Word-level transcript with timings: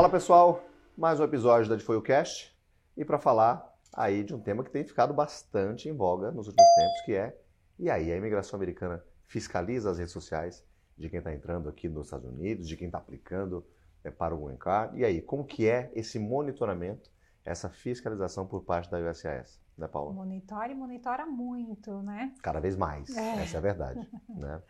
Fala 0.00 0.08
pessoal, 0.08 0.64
mais 0.96 1.20
um 1.20 1.24
episódio 1.24 1.68
da 1.68 1.76
De 1.76 1.84
Foi 1.84 1.94
o 1.94 2.00
Cast 2.00 2.56
e 2.96 3.04
para 3.04 3.18
falar 3.18 3.70
aí 3.92 4.24
de 4.24 4.34
um 4.34 4.40
tema 4.40 4.64
que 4.64 4.70
tem 4.70 4.82
ficado 4.82 5.12
bastante 5.12 5.90
em 5.90 5.92
voga 5.92 6.30
nos 6.30 6.46
últimos 6.46 6.74
tempos, 6.74 7.00
que 7.02 7.12
é 7.14 7.38
e 7.78 7.90
aí 7.90 8.10
a 8.10 8.16
imigração 8.16 8.56
americana 8.56 9.04
fiscaliza 9.26 9.90
as 9.90 9.98
redes 9.98 10.14
sociais 10.14 10.64
de 10.96 11.10
quem 11.10 11.18
está 11.18 11.34
entrando 11.34 11.68
aqui 11.68 11.86
nos 11.86 12.06
Estados 12.06 12.26
Unidos, 12.26 12.66
de 12.66 12.78
quem 12.78 12.86
está 12.86 12.96
aplicando 12.96 13.62
é, 14.02 14.10
para 14.10 14.34
o 14.34 14.42
Green 14.42 14.56
Card. 14.56 14.98
E 14.98 15.04
aí, 15.04 15.20
como 15.20 15.44
que 15.44 15.68
é 15.68 15.92
esse 15.94 16.18
monitoramento, 16.18 17.10
essa 17.50 17.68
fiscalização 17.68 18.46
por 18.46 18.62
parte 18.62 18.90
da 18.90 18.98
USAS? 18.98 19.60
Né, 19.76 19.88
Paula? 19.88 20.12
Monitora 20.12 20.70
e 20.70 20.74
monitora 20.74 21.26
muito, 21.26 22.02
né? 22.02 22.34
Cada 22.42 22.60
vez 22.60 22.76
mais, 22.76 23.08
é. 23.16 23.42
essa 23.42 23.56
é 23.56 23.58
a 23.58 23.60
verdade. 23.60 24.08
né? 24.28 24.62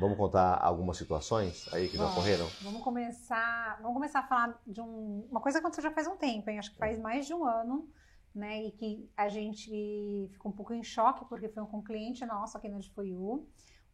Vamos 0.00 0.16
contar 0.16 0.58
algumas 0.62 0.96
situações 0.96 1.72
aí 1.72 1.88
que 1.88 1.96
já 1.96 2.06
ocorreram? 2.06 2.46
Vamos 2.62 2.82
começar, 2.82 3.78
vamos 3.80 3.94
começar 3.94 4.20
a 4.20 4.22
falar 4.26 4.60
de 4.66 4.80
um, 4.80 5.26
uma 5.30 5.40
coisa 5.40 5.58
que 5.58 5.64
aconteceu 5.64 5.82
já 5.82 5.90
faz 5.90 6.06
um 6.06 6.16
tempo, 6.16 6.48
hein? 6.50 6.58
acho 6.58 6.70
que 6.70 6.78
faz 6.78 6.98
mais 6.98 7.26
de 7.26 7.34
um 7.34 7.44
ano, 7.46 7.88
né? 8.34 8.62
E 8.62 8.72
que 8.72 9.10
a 9.16 9.28
gente 9.28 10.28
ficou 10.32 10.52
um 10.52 10.54
pouco 10.54 10.72
em 10.74 10.82
choque 10.82 11.24
porque 11.26 11.48
foi 11.48 11.62
um 11.62 11.82
cliente 11.82 12.24
nosso 12.26 12.56
aqui 12.56 12.68
na 12.68 12.78
DFOU 12.78 13.46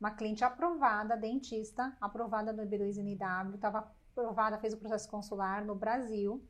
uma 0.02 0.10
cliente 0.10 0.42
aprovada, 0.42 1.16
dentista, 1.16 1.96
aprovada 2.00 2.52
no 2.52 2.64
EB2NW, 2.64 3.54
estava 3.54 3.88
aprovada, 4.10 4.58
fez 4.58 4.74
o 4.74 4.76
processo 4.76 5.08
consular 5.08 5.64
no 5.64 5.76
Brasil 5.76 6.44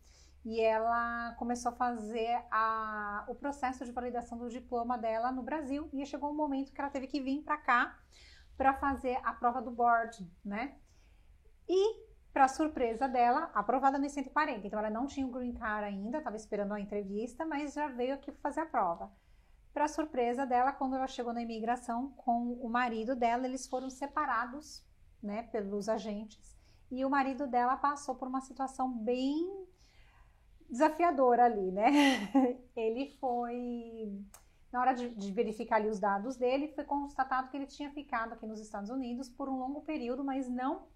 e 0.45 0.61
ela 0.61 1.35
começou 1.39 1.71
a 1.71 1.75
fazer 1.75 2.45
a, 2.51 3.25
o 3.29 3.35
processo 3.35 3.85
de 3.85 3.93
validação 3.93 4.37
do 4.37 4.49
diploma 4.49 4.99
dela 4.99 5.31
no 5.31 5.43
Brasil 5.43 5.89
e 5.93 6.05
chegou 6.05 6.31
um 6.31 6.37
momento 6.37 6.73
que 6.73 6.81
ela 6.81 6.91
teve 6.91 7.07
que 7.07 7.21
vir 7.21 7.43
para 7.43 7.57
cá 7.59 7.99
para 8.57 8.75
fazer 8.75 9.19
a 9.25 9.33
prova 9.33 9.63
do 9.63 9.71
board, 9.71 10.29
né? 10.45 10.77
E 11.69 12.13
para 12.33 12.49
surpresa 12.49 13.07
dela, 13.07 13.51
aprovada 13.55 13.99
no 13.99 14.09
140. 14.09 14.67
Então 14.67 14.79
ela 14.79 14.91
não 14.91 15.07
tinha 15.07 15.27
o 15.27 15.31
green 15.31 15.53
card 15.53 15.85
ainda, 15.85 16.19
estava 16.19 16.37
esperando 16.37 16.73
a 16.73 16.81
entrevista, 16.81 17.45
mas 17.45 17.75
já 17.75 17.89
veio 17.89 18.15
aqui 18.15 18.33
fazer 18.33 18.61
a 18.61 18.67
prova. 18.67 19.13
Para 19.73 19.89
surpresa 19.89 20.45
dela, 20.45 20.73
quando 20.73 20.97
ela 20.97 21.07
chegou 21.07 21.33
na 21.33 21.43
imigração 21.43 22.11
com 22.17 22.53
o 22.55 22.69
marido 22.69 23.15
dela, 23.15 23.47
eles 23.47 23.67
foram 23.67 23.89
separados, 23.89 24.85
né, 25.23 25.45
pelos 25.45 25.89
agentes. 25.89 26.59
E 26.91 27.05
o 27.05 27.11
marido 27.11 27.47
dela 27.47 27.77
passou 27.77 28.15
por 28.15 28.29
uma 28.29 28.41
situação 28.41 28.93
bem 28.93 29.62
desafiadora 30.73 31.45
ali, 31.45 31.71
né? 31.71 31.91
Ele 32.75 33.11
foi 33.21 34.11
na 34.73 34.81
hora 34.81 34.95
de, 34.95 35.11
de, 35.11 35.31
verificar 35.31 35.77
ali 35.77 35.89
os 35.89 36.01
dados 36.01 36.37
dele, 36.37 36.73
foi 36.75 36.85
constatado 36.85 37.51
que 37.51 37.57
ele 37.59 37.67
tinha 37.67 37.91
ficado 37.91 38.33
aqui 38.33 38.47
nos 38.47 38.59
Estados 38.59 38.89
Unidos 38.89 39.29
por 39.29 39.47
um 39.47 39.59
longo 39.59 39.83
período, 39.83 40.25
mas 40.25 40.49
não 40.49 40.87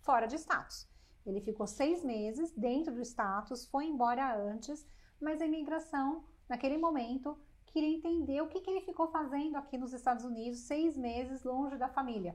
fora 0.00 0.26
de 0.26 0.36
status. 0.36 0.88
Ele 1.26 1.42
ficou 1.42 1.66
seis 1.66 2.02
meses 2.02 2.50
dentro 2.52 2.94
do 2.94 3.02
status, 3.02 3.66
foi 3.66 3.84
embora 3.84 4.34
antes, 4.34 4.88
mas 5.20 5.42
a 5.42 5.44
imigração, 5.44 6.24
naquele 6.48 6.78
momento, 6.78 7.38
queria 7.66 7.94
entender 7.94 8.40
o 8.40 8.48
que, 8.48 8.62
que 8.62 8.70
ele 8.70 8.80
ficou 8.80 9.08
fazendo 9.08 9.56
aqui 9.56 9.76
nos 9.76 9.92
Estados 9.92 10.24
Unidos, 10.24 10.60
seis 10.60 10.96
meses 10.96 11.44
longe 11.44 11.76
da 11.76 11.90
família. 11.90 12.34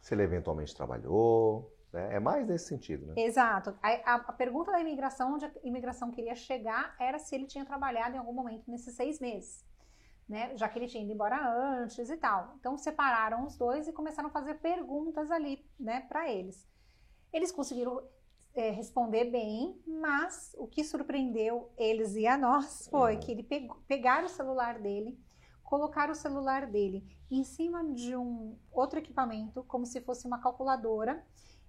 Se 0.00 0.14
ele 0.14 0.22
eventualmente 0.22 0.74
trabalhou, 0.74 1.70
né? 1.92 2.16
É 2.16 2.20
mais 2.20 2.46
nesse 2.46 2.66
sentido, 2.66 3.06
né? 3.06 3.14
Exato. 3.16 3.76
A, 3.82 4.14
a, 4.14 4.32
pergunta 4.32 4.72
da 4.72 4.80
imigração, 4.80 5.34
onde 5.34 5.44
a 5.44 5.52
imigração 5.62 6.10
queria 6.10 6.34
chegar, 6.34 6.94
era 6.98 7.18
se 7.18 7.34
ele 7.34 7.46
tinha 7.46 7.64
trabalhado 7.64 8.14
em 8.14 8.18
algum 8.18 8.32
momento 8.32 8.70
nesses 8.70 8.94
seis 8.94 9.20
meses. 9.20 9.64
Né? 10.28 10.54
Já 10.56 10.68
que 10.68 10.78
ele 10.78 10.86
tinha 10.86 11.02
ido 11.02 11.12
embora 11.12 11.40
antes 11.42 12.10
e 12.10 12.16
tal. 12.16 12.54
Então 12.60 12.76
separaram 12.76 13.46
os 13.46 13.56
dois 13.56 13.88
e 13.88 13.92
começaram 13.92 14.28
a 14.28 14.32
fazer 14.32 14.54
perguntas 14.56 15.30
ali, 15.30 15.64
né, 15.80 16.00
para 16.02 16.30
eles. 16.30 16.68
Eles 17.32 17.50
conseguiram 17.50 18.02
é, 18.54 18.70
responder 18.70 19.24
bem, 19.30 19.80
mas 19.86 20.54
o 20.58 20.66
que 20.66 20.84
surpreendeu 20.84 21.72
eles 21.78 22.14
e 22.14 22.26
a 22.26 22.36
nós 22.36 22.88
foi 22.90 23.14
uhum. 23.14 23.20
que 23.20 23.32
ele 23.32 23.42
pegou, 23.42 23.76
pegaram 23.86 24.26
o 24.26 24.30
celular 24.30 24.78
dele, 24.80 25.18
colocaram 25.62 26.12
o 26.12 26.16
celular 26.16 26.66
dele 26.66 27.04
em 27.30 27.44
cima 27.44 27.84
de 27.94 28.16
um 28.16 28.58
outro 28.70 28.98
equipamento, 28.98 29.62
como 29.64 29.86
se 29.86 30.00
fosse 30.00 30.26
uma 30.26 30.40
calculadora, 30.40 31.24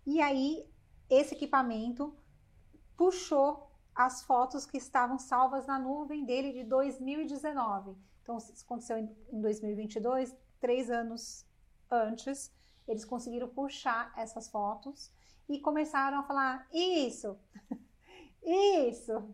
e 0.05 0.21
aí 0.21 0.67
esse 1.09 1.33
equipamento 1.35 2.15
puxou 2.95 3.71
as 3.95 4.23
fotos 4.23 4.65
que 4.65 4.77
estavam 4.77 5.17
salvas 5.17 5.67
na 5.67 5.77
nuvem 5.77 6.23
dele 6.23 6.53
de 6.53 6.63
2019. 6.63 7.95
Então, 8.21 8.37
isso 8.37 8.63
aconteceu 8.63 8.97
em 8.97 9.41
2022, 9.41 10.35
três 10.59 10.89
anos 10.89 11.45
antes, 11.89 12.53
eles 12.87 13.03
conseguiram 13.03 13.47
puxar 13.47 14.13
essas 14.15 14.47
fotos 14.47 15.11
e 15.47 15.59
começaram 15.59 16.19
a 16.19 16.23
falar 16.23 16.67
isso, 16.71 17.37
isso, 18.43 19.33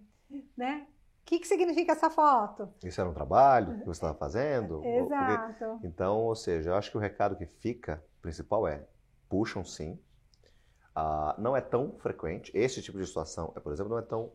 né? 0.55 0.87
O 1.21 1.25
que, 1.25 1.39
que 1.39 1.47
significa 1.47 1.93
essa 1.93 2.09
foto? 2.09 2.71
Isso 2.83 3.01
era 3.01 3.09
um 3.09 3.13
trabalho 3.13 3.79
que 3.79 3.85
você 3.85 3.97
estava 3.97 4.13
fazendo? 4.13 4.81
Exato. 4.85 5.79
Então, 5.83 6.19
ou 6.19 6.35
seja, 6.35 6.69
eu 6.69 6.75
acho 6.75 6.91
que 6.91 6.97
o 6.97 6.99
recado 6.99 7.35
que 7.35 7.47
fica 7.47 8.03
principal 8.21 8.67
é 8.67 8.87
puxam 9.27 9.65
sim. 9.65 9.99
Uh, 10.95 11.39
não 11.41 11.55
é 11.55 11.61
tão 11.61 11.91
frequente. 11.99 12.51
Esse 12.55 12.81
tipo 12.81 12.97
de 12.97 13.05
situação, 13.05 13.51
é, 13.55 13.59
por 13.59 13.73
exemplo, 13.73 13.91
não 13.91 13.99
é 13.99 14.01
tão 14.01 14.31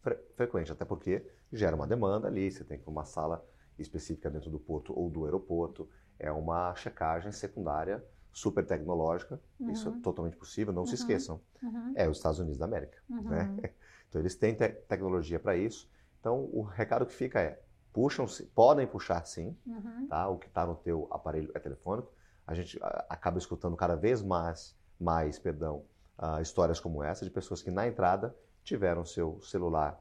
fre 0.00 0.16
frequente, 0.34 0.72
até 0.72 0.84
porque 0.84 1.24
gera 1.52 1.76
uma 1.76 1.86
demanda 1.86 2.26
ali. 2.26 2.50
Você 2.50 2.64
tem 2.64 2.78
que 2.78 2.88
uma 2.88 3.04
sala 3.04 3.44
específica 3.78 4.30
dentro 4.30 4.50
do 4.50 4.58
porto 4.58 4.92
ou 4.98 5.08
do 5.08 5.24
aeroporto. 5.24 5.88
É 6.18 6.30
uma 6.32 6.74
checagem 6.74 7.32
secundária 7.32 8.04
super 8.34 8.66
tecnológica, 8.66 9.40
uhum. 9.60 9.70
isso 9.70 9.88
é 9.88 9.92
totalmente 10.02 10.36
possível, 10.36 10.72
não 10.72 10.82
uhum. 10.82 10.86
se 10.86 10.96
esqueçam. 10.96 11.40
Uhum. 11.62 11.92
É 11.94 12.08
os 12.08 12.16
Estados 12.16 12.40
Unidos 12.40 12.58
da 12.58 12.64
América. 12.64 12.98
Né? 13.08 13.44
Uhum. 13.44 13.60
Então 14.08 14.22
eles 14.22 14.36
têm 14.36 14.54
te 14.54 14.68
tecnologia 14.68 15.40
para 15.40 15.56
isso. 15.56 15.90
Então 16.20 16.48
o 16.52 16.62
recado 16.62 17.04
que 17.04 17.12
fica 17.12 17.40
é, 17.40 17.60
puxam, 17.92 18.26
podem 18.54 18.86
puxar 18.86 19.24
sim, 19.26 19.56
uhum. 19.66 20.06
tá? 20.08 20.28
O 20.28 20.38
que 20.38 20.46
está 20.46 20.64
no 20.64 20.76
teu 20.76 21.08
aparelho 21.10 21.50
é 21.52 21.58
telefônico. 21.58 22.12
A 22.46 22.54
gente 22.54 22.78
acaba 23.08 23.38
escutando 23.38 23.76
cada 23.76 23.96
vez 23.96 24.22
mais, 24.22 24.76
mais, 24.98 25.38
perdão, 25.38 25.84
uh, 26.18 26.40
histórias 26.40 26.80
como 26.80 27.02
essa 27.02 27.24
de 27.24 27.30
pessoas 27.30 27.62
que 27.62 27.70
na 27.70 27.86
entrada 27.86 28.34
tiveram 28.62 29.04
seu 29.04 29.40
celular 29.42 30.00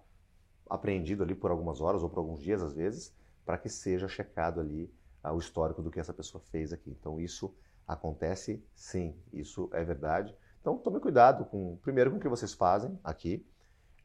apreendido 0.70 1.24
ali 1.24 1.36
por 1.36 1.52
algumas 1.52 1.82
horas 1.82 2.04
ou 2.04 2.10
por 2.10 2.20
alguns 2.20 2.42
dias 2.42 2.62
às 2.62 2.74
vezes, 2.74 3.14
para 3.46 3.58
que 3.58 3.70
seja 3.70 4.08
checado 4.08 4.60
ali 4.60 4.94
uh, 5.24 5.32
o 5.32 5.40
histórico 5.40 5.82
do 5.82 5.92
que 5.92 6.00
essa 6.00 6.14
pessoa 6.14 6.42
fez 6.42 6.72
aqui. 6.72 6.90
Então 6.90 7.20
isso 7.20 7.54
Acontece 7.88 8.64
sim, 8.74 9.16
isso 9.32 9.70
é 9.74 9.84
verdade. 9.84 10.36
Então 10.62 10.78
tome 10.78 11.00
cuidado 11.00 11.46
com, 11.46 11.78
primeiro 11.78 12.12
com 12.12 12.18
o 12.18 12.20
que 12.20 12.30
vocês 12.30 12.54
fazem 12.54 12.98
aqui. 13.04 13.46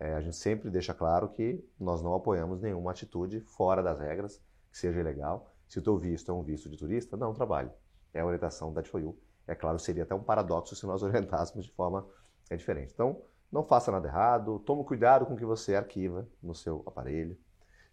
É, 0.00 0.14
a 0.14 0.20
gente 0.20 0.36
sempre 0.36 0.70
deixa 0.70 0.92
claro 0.94 1.28
que 1.28 1.64
nós 1.78 2.02
não 2.02 2.14
apoiamos 2.14 2.60
nenhuma 2.60 2.90
atitude 2.90 3.40
fora 3.40 3.82
das 3.82 3.98
regras, 3.98 4.40
que 4.70 4.78
seja 4.78 5.00
ilegal. 5.00 5.50
Se 5.68 5.78
o 5.78 5.82
teu 5.82 5.96
visto 5.96 6.30
é 6.30 6.34
um 6.34 6.42
visto 6.42 6.68
de 6.68 6.76
turista, 6.76 7.16
não 7.16 7.32
trabalhe. 7.32 7.70
É 8.12 8.20
a 8.20 8.26
orientação 8.26 8.72
da 8.72 8.80
DFOU. 8.80 9.16
É 9.48 9.54
claro, 9.54 9.78
seria 9.78 10.02
até 10.02 10.14
um 10.14 10.22
paradoxo 10.22 10.76
se 10.76 10.86
nós 10.86 11.02
orientássemos 11.02 11.64
de 11.64 11.72
forma 11.72 12.06
é, 12.50 12.56
diferente. 12.56 12.92
Então, 12.92 13.22
não 13.50 13.64
faça 13.64 13.90
nada 13.90 14.06
errado, 14.06 14.58
tome 14.60 14.84
cuidado 14.84 15.24
com 15.24 15.32
o 15.32 15.36
que 15.36 15.44
você 15.44 15.74
arquiva 15.74 16.28
no 16.42 16.54
seu 16.54 16.82
aparelho. 16.86 17.36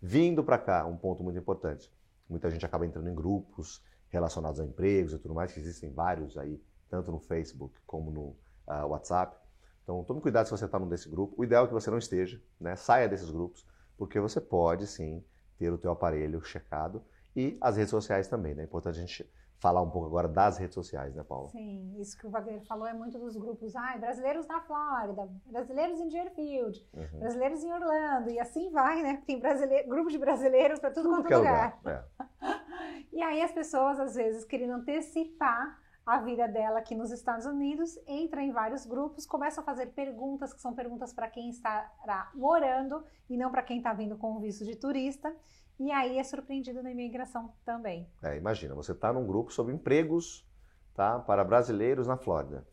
Vindo 0.02 0.44
para 0.44 0.58
cá, 0.58 0.86
um 0.86 0.98
ponto 0.98 1.24
muito 1.24 1.40
importante. 1.40 1.92
Muita 2.30 2.50
gente 2.52 2.66
acaba 2.66 2.86
entrando 2.86 3.10
em 3.10 3.16
grupos, 3.16 3.82
relacionados 4.10 4.60
a 4.60 4.66
empregos 4.66 5.14
e 5.14 5.18
tudo 5.18 5.34
mais, 5.34 5.54
que 5.54 5.60
existem 5.60 5.92
vários 5.92 6.38
aí, 6.38 6.62
tanto 6.90 7.12
no 7.12 7.20
Facebook 7.20 7.80
como 7.86 8.12
no 8.12 8.22
uh, 8.68 8.88
WhatsApp. 8.88 9.38
Então, 9.84 10.04
tome 10.04 10.20
cuidado 10.20 10.46
se 10.46 10.52
você 10.52 10.66
está 10.66 10.78
num 10.78 10.90
desse 10.90 11.08
grupo. 11.08 11.36
O 11.38 11.44
ideal 11.44 11.64
é 11.64 11.68
que 11.68 11.74
você 11.74 11.90
não 11.90 11.98
esteja, 11.98 12.42
né? 12.60 12.76
saia 12.76 13.08
desses 13.08 13.30
grupos, 13.30 13.66
porque 13.98 14.20
você 14.20 14.42
pode 14.42 14.88
sim 14.88 15.24
ter 15.58 15.72
o 15.72 15.78
teu 15.78 15.92
aparelho 15.92 16.44
checado 16.44 17.02
e 17.36 17.58
as 17.60 17.76
redes 17.76 17.90
sociais 17.90 18.28
também, 18.28 18.56
né? 18.56 18.64
É 18.64 18.66
importante 18.66 18.98
a 18.98 19.02
gente 19.02 19.30
falar 19.60 19.82
um 19.82 19.90
pouco 19.90 20.08
agora 20.08 20.28
das 20.28 20.58
redes 20.58 20.74
sociais, 20.74 21.16
né, 21.16 21.24
Paula? 21.24 21.50
Sim, 21.50 21.96
isso 22.00 22.18
que 22.18 22.28
o 22.28 22.30
Wagner 22.30 22.62
falou 22.66 22.88
é 22.88 22.94
muito 22.94 23.18
dos 23.18 23.36
grupos, 23.36 23.76
ah, 23.76 23.98
brasileiros 23.98 24.46
na 24.48 24.62
Flórida, 24.62 25.28
brasileiros 25.46 26.00
em 26.00 26.08
Deerfield, 26.08 26.88
uhum. 26.94 27.20
brasileiros 27.20 27.64
em 27.64 27.74
Orlando, 27.74 28.30
e 28.30 28.40
assim 28.40 28.70
vai, 28.70 29.02
né? 29.02 29.24
Tem 29.26 29.40
brasileiro, 29.40 29.90
grupo 29.90 30.10
de 30.10 30.18
brasileiros 30.18 30.80
para 30.80 30.92
tudo, 30.92 31.10
tudo 31.10 31.16
quanto 31.24 31.34
é 31.34 31.38
lugar. 31.38 31.78
lugar. 31.78 32.08
É. 32.42 33.06
e 33.12 33.22
aí 33.22 33.42
as 33.42 33.52
pessoas, 33.52 34.00
às 34.00 34.16
vezes, 34.16 34.46
querendo 34.46 34.74
antecipar 34.74 35.80
a 36.06 36.20
vida 36.20 36.48
dela 36.48 36.80
aqui 36.80 36.94
nos 36.94 37.12
Estados 37.12 37.48
Unidos, 37.48 37.98
entra 38.06 38.44
em 38.44 38.52
vários 38.52 38.86
grupos, 38.86 39.26
começa 39.26 39.62
a 39.62 39.64
fazer 39.64 39.88
perguntas 39.88 40.54
que 40.54 40.62
são 40.62 40.74
perguntas 40.74 41.12
para 41.12 41.28
quem 41.28 41.50
estará 41.50 42.30
morando 42.36 43.04
e 43.28 43.36
não 43.36 43.50
para 43.50 43.64
quem 43.64 43.78
está 43.80 43.92
vindo 43.92 44.16
com 44.16 44.40
visto 44.40 44.64
de 44.64 44.76
turista. 44.76 45.36
E 45.80 45.92
aí 45.92 46.20
é 46.20 46.24
surpreendido 46.24 46.84
na 46.84 46.92
imigração 46.92 47.52
também. 47.66 48.08
É, 48.24 48.38
imagina, 48.38 48.76
você 48.76 48.92
está 48.92 49.12
num 49.12 49.26
grupo 49.26 49.52
sobre 49.52 49.74
empregos 49.74 50.48
tá, 50.94 51.20
para 51.20 51.44
brasileiros 51.44 52.08
na 52.08 52.18
Flórida. 52.18 52.66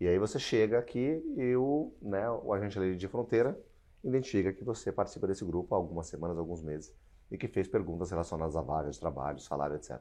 E 0.00 0.06
aí 0.06 0.18
você 0.18 0.38
chega 0.38 0.78
aqui 0.78 1.22
e 1.36 1.56
o, 1.56 1.92
né, 2.00 2.30
o 2.30 2.52
agente 2.52 2.96
de 2.96 3.08
fronteira 3.08 3.60
identifica 4.04 4.52
que 4.52 4.64
você 4.64 4.92
participa 4.92 5.26
desse 5.26 5.44
grupo 5.44 5.74
há 5.74 5.78
algumas 5.78 6.06
semanas, 6.06 6.38
alguns 6.38 6.62
meses, 6.62 6.94
e 7.30 7.36
que 7.36 7.48
fez 7.48 7.68
perguntas 7.68 8.10
relacionadas 8.10 8.56
a 8.56 8.62
vagas 8.62 8.94
de 8.94 9.00
trabalho, 9.00 9.38
salário, 9.40 9.76
etc. 9.76 10.00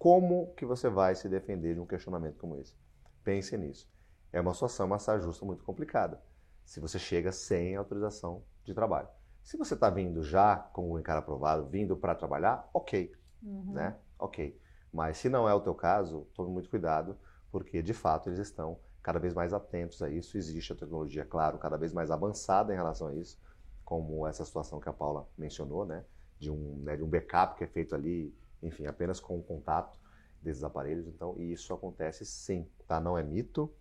Como 0.00 0.54
que 0.54 0.64
você 0.64 0.88
vai 0.88 1.14
se 1.14 1.28
defender 1.28 1.74
de 1.74 1.80
um 1.80 1.84
questionamento 1.84 2.38
como 2.38 2.56
esse? 2.56 2.74
Pense 3.22 3.54
nisso. 3.58 3.86
É 4.32 4.40
uma 4.40 4.54
situação, 4.54 4.86
uma 4.86 4.98
saia 4.98 5.20
justa 5.20 5.44
muito 5.44 5.62
complicada. 5.62 6.22
se 6.64 6.80
você 6.80 6.98
chega 6.98 7.30
sem 7.32 7.76
autorização 7.76 8.42
de 8.64 8.72
trabalho. 8.72 9.08
Se 9.42 9.58
você 9.58 9.74
está 9.74 9.90
vindo 9.90 10.22
já 10.22 10.56
com 10.56 10.90
o 10.90 10.98
encara 10.98 11.18
aprovado, 11.18 11.66
vindo 11.66 11.98
para 11.98 12.14
trabalhar, 12.14 12.66
ok, 12.72 13.12
uhum. 13.42 13.74
né? 13.74 13.98
Ok. 14.18 14.58
Mas 14.90 15.18
se 15.18 15.28
não 15.28 15.46
é 15.46 15.52
o 15.52 15.60
teu 15.60 15.74
caso, 15.74 16.26
tome 16.34 16.50
muito 16.50 16.70
cuidado, 16.70 17.18
porque 17.52 17.82
de 17.82 17.92
fato 17.92 18.30
eles 18.30 18.38
estão 18.38 18.78
cada 19.02 19.18
vez 19.18 19.34
mais 19.34 19.52
atentos 19.52 20.00
a 20.00 20.08
isso. 20.08 20.38
Existe 20.38 20.72
a 20.72 20.76
tecnologia, 20.76 21.26
claro, 21.26 21.58
cada 21.58 21.76
vez 21.76 21.92
mais 21.92 22.10
avançada 22.10 22.72
em 22.72 22.76
relação 22.76 23.08
a 23.08 23.14
isso, 23.14 23.38
como 23.84 24.26
essa 24.26 24.46
situação 24.46 24.80
que 24.80 24.88
a 24.88 24.94
Paula 24.94 25.28
mencionou, 25.36 25.84
né? 25.84 26.06
De 26.38 26.50
um, 26.50 26.78
né, 26.84 26.96
de 26.96 27.02
um 27.02 27.08
backup 27.08 27.58
que 27.58 27.64
é 27.64 27.66
feito 27.66 27.94
ali, 27.94 28.34
enfim, 28.62 28.86
apenas 28.86 29.20
com 29.20 29.38
o 29.38 29.42
contato 29.42 29.98
desses 30.42 30.62
aparelhos. 30.62 31.06
Então, 31.06 31.34
e 31.38 31.52
isso 31.52 31.72
acontece 31.72 32.24
sim, 32.24 32.68
tá? 32.86 33.00
Não 33.00 33.16
é 33.16 33.22
mito. 33.22 33.72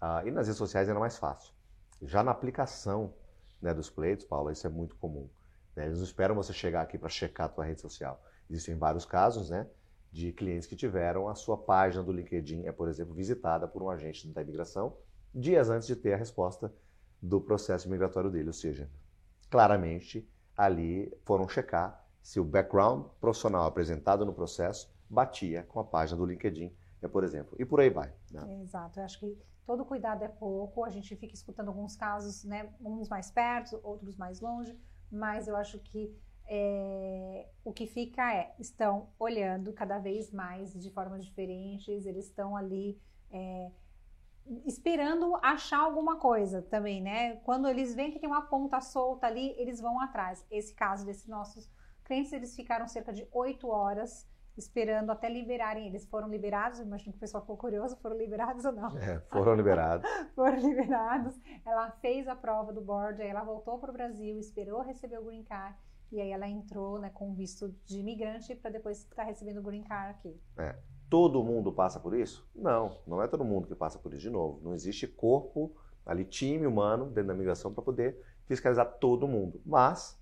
Ah, 0.00 0.22
e 0.24 0.30
nas 0.30 0.46
redes 0.46 0.58
sociais 0.58 0.88
ainda 0.88 1.00
mais 1.00 1.18
fácil. 1.18 1.52
Já 2.02 2.22
na 2.22 2.30
aplicação 2.30 3.14
né, 3.60 3.74
dos 3.74 3.90
pleitos, 3.90 4.24
Paula, 4.24 4.52
isso 4.52 4.66
é 4.66 4.70
muito 4.70 4.96
comum. 4.96 5.28
Né? 5.76 5.86
Eles 5.86 5.98
não 5.98 6.04
esperam 6.04 6.34
você 6.34 6.52
chegar 6.52 6.82
aqui 6.82 6.96
para 6.96 7.08
checar 7.08 7.46
a 7.46 7.50
tua 7.50 7.64
rede 7.64 7.80
social. 7.80 8.22
Existem 8.48 8.76
vários 8.76 9.04
casos, 9.04 9.50
né? 9.50 9.66
de 10.12 10.32
clientes 10.32 10.66
que 10.66 10.74
tiveram 10.74 11.28
a 11.28 11.34
sua 11.34 11.56
página 11.56 12.02
do 12.02 12.12
LinkedIn, 12.12 12.66
é, 12.66 12.72
por 12.72 12.88
exemplo, 12.88 13.14
visitada 13.14 13.68
por 13.68 13.82
um 13.82 13.90
agente 13.90 14.26
da 14.28 14.42
imigração 14.42 14.96
dias 15.32 15.70
antes 15.70 15.86
de 15.86 15.94
ter 15.94 16.12
a 16.12 16.16
resposta 16.16 16.72
do 17.22 17.40
processo 17.40 17.88
migratório 17.88 18.30
dele. 18.30 18.48
Ou 18.48 18.52
seja, 18.52 18.90
claramente 19.48 20.28
ali 20.56 21.12
foram 21.24 21.48
checar 21.48 21.99
se 22.22 22.38
o 22.38 22.44
background 22.44 23.06
profissional 23.20 23.64
apresentado 23.66 24.24
no 24.24 24.32
processo 24.32 24.92
batia 25.08 25.64
com 25.64 25.80
a 25.80 25.84
página 25.84 26.18
do 26.18 26.26
LinkedIn, 26.26 26.72
é, 27.02 27.08
por 27.08 27.24
exemplo. 27.24 27.56
E 27.58 27.64
por 27.64 27.80
aí 27.80 27.90
vai. 27.90 28.12
Né? 28.30 28.60
Exato. 28.62 29.00
Eu 29.00 29.04
acho 29.04 29.18
que 29.18 29.38
todo 29.66 29.84
cuidado 29.84 30.22
é 30.22 30.28
pouco. 30.28 30.84
A 30.84 30.90
gente 30.90 31.14
fica 31.16 31.34
escutando 31.34 31.68
alguns 31.68 31.96
casos, 31.96 32.44
né, 32.44 32.72
uns 32.80 33.08
mais 33.08 33.30
perto, 33.30 33.80
outros 33.82 34.16
mais 34.16 34.40
longe, 34.40 34.78
mas 35.10 35.48
eu 35.48 35.56
acho 35.56 35.78
que 35.78 36.14
é, 36.46 37.48
o 37.64 37.72
que 37.72 37.86
fica 37.86 38.34
é, 38.34 38.54
estão 38.58 39.08
olhando 39.18 39.72
cada 39.72 39.98
vez 39.98 40.32
mais 40.32 40.72
de 40.72 40.90
formas 40.90 41.24
diferentes, 41.24 42.04
eles 42.04 42.26
estão 42.26 42.56
ali 42.56 43.00
é, 43.30 43.70
esperando 44.66 45.36
achar 45.36 45.78
alguma 45.78 46.16
coisa 46.16 46.60
também, 46.62 47.00
né? 47.00 47.36
Quando 47.36 47.68
eles 47.68 47.94
veem 47.94 48.10
que 48.10 48.18
tem 48.18 48.28
uma 48.28 48.42
ponta 48.42 48.80
solta 48.80 49.28
ali, 49.28 49.54
eles 49.58 49.80
vão 49.80 50.00
atrás. 50.00 50.44
Esse 50.50 50.74
caso 50.74 51.06
desses 51.06 51.28
nossos 51.28 51.70
clientes, 52.10 52.32
eles 52.32 52.56
ficaram 52.56 52.88
cerca 52.88 53.12
de 53.12 53.24
oito 53.30 53.68
horas 53.68 54.28
esperando 54.56 55.10
até 55.10 55.28
liberarem. 55.28 55.86
Eles 55.86 56.04
foram 56.06 56.28
liberados, 56.28 56.80
imagino 56.80 57.12
que 57.12 57.18
o 57.18 57.20
pessoal 57.20 57.40
ficou 57.42 57.56
curioso, 57.56 57.96
foram 57.98 58.16
liberados 58.16 58.64
ou 58.64 58.72
não? 58.72 58.98
É, 58.98 59.20
foram 59.30 59.54
liberados. 59.54 60.10
foram 60.34 60.56
liberados. 60.56 61.40
Ela 61.64 61.90
fez 62.02 62.26
a 62.26 62.34
prova 62.34 62.72
do 62.72 62.80
board, 62.80 63.22
aí 63.22 63.28
ela 63.28 63.44
voltou 63.44 63.78
para 63.78 63.90
o 63.90 63.92
Brasil, 63.92 64.38
esperou 64.38 64.82
receber 64.82 65.18
o 65.18 65.24
green 65.24 65.44
card 65.44 65.78
e 66.10 66.20
aí 66.20 66.32
ela 66.32 66.48
entrou 66.48 66.98
né, 66.98 67.10
com 67.10 67.32
visto 67.32 67.72
de 67.84 68.00
imigrante 68.00 68.56
para 68.56 68.70
depois 68.70 68.98
estar 68.98 69.16
tá 69.16 69.22
recebendo 69.22 69.58
o 69.58 69.62
green 69.62 69.84
card 69.84 70.10
aqui. 70.10 70.40
É. 70.58 70.76
Todo 71.08 71.42
mundo 71.44 71.72
passa 71.72 72.00
por 72.00 72.14
isso? 72.14 72.48
Não, 72.54 73.00
não 73.06 73.22
é 73.22 73.28
todo 73.28 73.44
mundo 73.44 73.68
que 73.68 73.74
passa 73.74 73.98
por 73.98 74.12
isso 74.12 74.22
de 74.22 74.30
novo. 74.30 74.60
Não 74.62 74.74
existe 74.74 75.06
corpo 75.06 75.76
ali, 76.04 76.24
time 76.24 76.66
humano 76.66 77.06
dentro 77.06 77.28
da 77.28 77.34
migração 77.34 77.72
para 77.72 77.82
poder 77.82 78.20
fiscalizar 78.46 78.98
todo 78.98 79.28
mundo. 79.28 79.60
Mas 79.64 80.19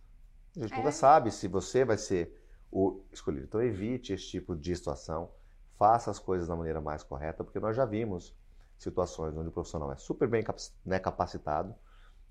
a 0.58 0.66
gente 0.66 0.74
é. 0.74 0.76
nunca 0.76 0.92
sabe 0.92 1.30
se 1.30 1.48
você 1.48 1.84
vai 1.84 1.96
ser 1.96 2.36
o 2.70 3.02
escolhido. 3.12 3.46
Então 3.46 3.62
evite 3.62 4.12
esse 4.12 4.26
tipo 4.26 4.54
de 4.54 4.74
situação. 4.74 5.30
Faça 5.78 6.10
as 6.10 6.18
coisas 6.18 6.48
da 6.48 6.56
maneira 6.56 6.80
mais 6.80 7.02
correta, 7.02 7.44
porque 7.44 7.60
nós 7.60 7.76
já 7.76 7.84
vimos 7.84 8.36
situações 8.76 9.36
onde 9.36 9.48
o 9.48 9.52
profissional 9.52 9.92
é 9.92 9.96
super 9.96 10.28
bem 10.28 10.44
né, 10.84 10.98
capacitado, 10.98 11.74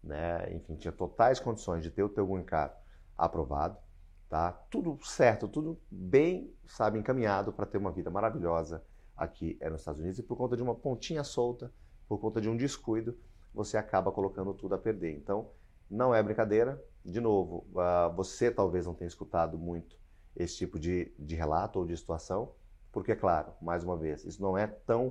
né, 0.04 0.54
enfim, 0.54 0.76
tinha 0.76 0.92
totais 0.92 1.40
condições 1.40 1.84
de 1.84 1.92
ter 1.92 2.04
o 2.04 2.10
teu 2.10 2.26
green 2.26 2.44
card 2.44 2.74
aprovado, 3.18 3.78
tá? 4.30 4.52
Tudo 4.70 4.98
certo, 5.04 5.48
tudo 5.48 5.80
bem, 5.92 6.54
sabe, 6.66 7.00
encaminhado 7.00 7.52
para 7.52 7.66
ter 7.66 7.78
uma 7.78 7.92
vida 7.92 8.10
maravilhosa 8.10 8.84
aqui 9.16 9.58
é 9.60 9.70
nos 9.70 9.82
Estados 9.82 10.00
Unidos 10.00 10.20
e 10.20 10.24
por 10.24 10.38
conta 10.38 10.56
de 10.56 10.64
uma 10.64 10.76
pontinha 10.76 11.24
solta, 11.24 11.74
por 12.08 12.20
conta 12.20 12.40
de 12.40 12.48
um 12.48 12.56
descuido, 12.56 13.18
você 13.54 13.76
acaba 13.76 14.12
colocando 14.12 14.54
tudo 14.54 14.76
a 14.76 14.78
perder. 14.78 15.16
Então, 15.18 15.50
não 15.90 16.14
é 16.14 16.22
brincadeira. 16.22 16.82
De 17.08 17.22
novo, 17.22 17.66
uh, 17.72 18.14
você 18.14 18.52
talvez 18.52 18.86
não 18.86 18.94
tenha 18.94 19.08
escutado 19.08 19.58
muito 19.58 19.98
esse 20.36 20.58
tipo 20.58 20.78
de, 20.78 21.10
de 21.18 21.36
relato 21.36 21.80
ou 21.80 21.86
de 21.86 21.96
situação, 21.96 22.54
porque, 22.92 23.14
é 23.14 23.16
claro, 23.16 23.54
mais 23.62 23.82
uma 23.82 23.96
vez, 23.96 24.26
isso 24.26 24.42
não 24.42 24.58
é 24.58 24.68
tão. 24.68 25.08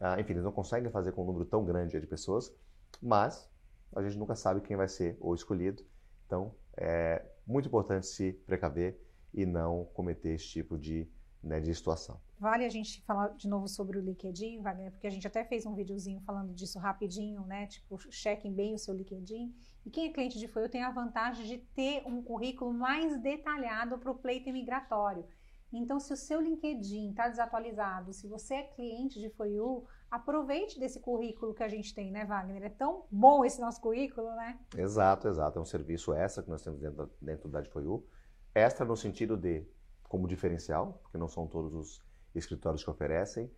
Uh, 0.00 0.18
enfim, 0.18 0.32
eles 0.32 0.42
não 0.42 0.50
conseguem 0.50 0.90
fazer 0.90 1.12
com 1.12 1.22
um 1.22 1.26
número 1.26 1.44
tão 1.44 1.64
grande 1.64 1.98
de 1.98 2.06
pessoas, 2.08 2.52
mas 3.00 3.48
a 3.94 4.02
gente 4.02 4.18
nunca 4.18 4.34
sabe 4.34 4.60
quem 4.60 4.76
vai 4.76 4.88
ser 4.88 5.16
o 5.20 5.32
escolhido. 5.32 5.84
Então, 6.26 6.52
é 6.76 7.24
muito 7.46 7.68
importante 7.68 8.06
se 8.08 8.32
precaver 8.32 9.00
e 9.32 9.46
não 9.46 9.84
cometer 9.94 10.30
esse 10.30 10.46
tipo 10.46 10.76
de, 10.76 11.08
né, 11.42 11.60
de 11.60 11.74
situação. 11.74 12.20
Vale 12.38 12.64
a 12.64 12.68
gente 12.68 13.02
falar 13.02 13.28
de 13.28 13.48
novo 13.48 13.66
sobre 13.68 13.98
o 13.98 14.00
LinkedIn, 14.00 14.60
Wagner, 14.60 14.90
porque 14.92 15.06
a 15.06 15.10
gente 15.10 15.26
até 15.26 15.44
fez 15.44 15.66
um 15.66 15.74
videozinho 15.74 16.20
falando 16.20 16.52
disso 16.52 16.78
rapidinho, 16.78 17.44
né? 17.46 17.66
Tipo, 17.66 17.98
chequem 18.10 18.52
bem 18.52 18.74
o 18.74 18.78
seu 18.78 18.94
LinkedIn. 18.94 19.54
E 19.84 19.90
quem 19.90 20.08
é 20.08 20.12
cliente 20.12 20.38
de 20.38 20.48
FOIU 20.48 20.68
tem 20.68 20.82
a 20.82 20.90
vantagem 20.90 21.46
de 21.46 21.58
ter 21.58 22.02
um 22.06 22.22
currículo 22.22 22.72
mais 22.72 23.20
detalhado 23.20 23.98
para 23.98 24.10
o 24.10 24.14
pleito 24.14 24.48
imigratório. 24.48 25.24
Então, 25.72 26.00
se 26.00 26.12
o 26.12 26.16
seu 26.16 26.40
LinkedIn 26.40 27.10
está 27.10 27.28
desatualizado, 27.28 28.12
se 28.12 28.26
você 28.26 28.54
é 28.54 28.62
cliente 28.62 29.20
de 29.20 29.28
FOIU, 29.30 29.84
aproveite 30.10 30.80
desse 30.80 30.98
currículo 30.98 31.52
que 31.52 31.62
a 31.62 31.68
gente 31.68 31.94
tem, 31.94 32.10
né, 32.10 32.24
Wagner? 32.24 32.62
É 32.62 32.70
tão 32.70 33.04
bom 33.10 33.44
esse 33.44 33.60
nosso 33.60 33.80
currículo, 33.80 34.28
né? 34.34 34.58
Exato, 34.76 35.28
exato. 35.28 35.58
É 35.58 35.62
um 35.62 35.66
serviço 35.66 36.14
extra 36.14 36.42
que 36.42 36.48
nós 36.48 36.62
temos 36.62 36.80
dentro, 36.80 37.10
dentro 37.20 37.48
da 37.48 37.62
FOIU. 37.64 38.06
Extra 38.54 38.86
no 38.86 38.96
sentido 38.96 39.36
de, 39.36 39.66
como 40.08 40.26
diferencial, 40.26 41.00
porque 41.02 41.18
não 41.18 41.28
são 41.28 41.46
todos 41.46 41.74
os 41.74 42.02
escritórios 42.34 42.82
que 42.82 42.90
oferecem, 42.90 43.50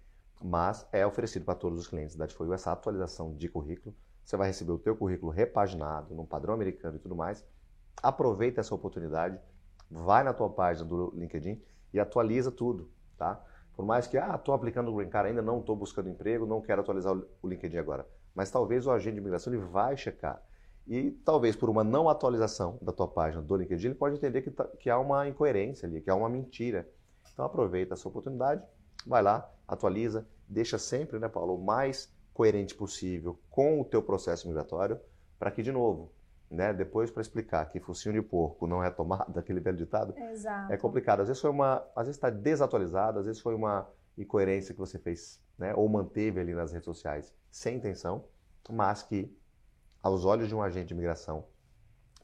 mas 0.43 0.87
é 0.93 1.07
oferecido 1.07 1.45
para 1.45 1.55
todos 1.55 1.79
os 1.79 1.87
clientes 1.87 2.17
da 2.17 2.27
FOIU 2.29 2.53
essa 2.53 2.73
atualização 2.73 3.35
de 3.35 3.49
currículo. 3.49 3.95
Você 4.25 4.37
vai 4.37 4.49
receber 4.49 4.73
o 4.73 4.79
teu 4.79 4.97
currículo 4.97 5.31
repaginado, 5.31 6.15
num 6.15 6.27
padrão 6.27 6.55
americano 6.55 6.97
e 6.97 6.99
tudo 6.99 7.15
mais. 7.15 7.45
Aproveita 8.03 8.61
essa 8.61 8.75
oportunidade, 8.75 9.39
vai 9.91 10.23
na 10.23 10.33
tua 10.33 10.49
página 10.49 10.89
do 10.89 11.11
LinkedIn 11.15 11.63
e 11.93 12.01
atualiza 12.01 12.51
tudo, 12.51 12.91
tá? 13.17 13.45
Por 13.75 13.85
mais 13.85 14.07
que, 14.07 14.19
ah, 14.19 14.35
estou 14.35 14.55
aplicando 14.55 14.91
o 14.91 14.97
Green 14.97 15.09
Card 15.09 15.31
ainda, 15.31 15.43
não 15.43 15.61
estou 15.61 15.75
buscando 15.75 16.09
emprego, 16.09 16.47
não 16.47 16.61
quero 16.61 16.81
atualizar 16.81 17.15
o 17.15 17.49
LinkedIn 17.49 17.79
agora. 17.79 18.07
Mas 18.35 18.51
talvez 18.51 18.87
o 18.87 18.91
agente 18.91 19.15
de 19.15 19.21
imigração 19.21 19.53
ele 19.53 19.63
vai 19.63 19.97
checar. 19.97 20.43
E 20.87 21.11
talvez 21.25 21.55
por 21.55 21.71
uma 21.71 21.85
não 21.85 22.09
atualização 22.09 22.79
da 22.83 22.93
tua 22.93 23.07
página 23.07 23.43
do 23.43 23.57
LinkedIn, 23.57 23.89
ele 23.89 23.95
pode 23.95 24.17
entender 24.17 24.43
que, 24.43 24.51
tá, 24.51 24.67
que 24.79 24.91
há 24.91 24.99
uma 24.99 25.29
incoerência 25.29 25.87
ali, 25.87 26.01
que 26.01 26.11
há 26.11 26.15
uma 26.15 26.29
mentira. 26.29 26.89
Então 27.33 27.45
aproveita 27.45 27.95
essa 27.95 28.09
oportunidade, 28.09 28.63
vai 29.07 29.23
lá, 29.23 29.49
atualiza, 29.69 30.27
deixa 30.49 30.79
sempre, 30.79 31.19
né, 31.19 31.29
Paulo, 31.29 31.55
o 31.55 31.65
mais 31.65 32.13
coerente 32.35 32.75
possível 32.75 33.39
com 33.51 33.81
o 33.81 33.85
teu 33.85 34.03
processo 34.03 34.49
migratório, 34.49 34.99
para 35.39 35.51
que, 35.51 35.63
de 35.63 35.71
novo, 35.71 36.13
né? 36.51 36.73
Depois 36.73 37.11
para 37.11 37.23
explicar 37.23 37.65
que 37.67 37.79
focinho 37.79 38.15
de 38.15 38.23
porco 38.23 38.67
não 38.67 38.83
é 38.83 38.91
tomada, 38.91 39.39
aquele 39.39 39.61
velho 39.61 39.77
ditado, 39.77 40.15
Exato. 40.19 40.73
é 40.73 40.77
complicado. 40.77 41.21
Às 41.21 41.29
vezes 41.29 41.41
foi 41.41 41.51
uma, 41.51 41.77
às 41.95 42.07
vezes 42.07 42.17
está 42.17 42.29
desatualizado, 42.29 43.21
às 43.21 43.27
vezes 43.27 43.41
foi 43.41 43.55
uma 43.55 43.89
incoerência 44.19 44.75
que 44.75 44.81
você 44.81 44.99
fez, 44.99 45.41
né? 45.57 45.73
Ou 45.75 45.89
manteve 45.89 46.41
ali 46.41 46.53
nas 46.53 46.73
redes 46.73 46.87
sociais 46.87 47.33
sem 47.51 47.77
intenção, 47.77 48.25
mas 48.69 49.03
que 49.03 49.35
aos 50.03 50.25
olhos 50.25 50.49
de 50.49 50.55
um 50.55 50.63
agente 50.63 50.89
de 50.89 50.95
imigração, 50.95 51.45